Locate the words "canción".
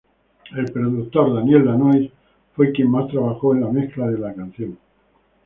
4.33-4.75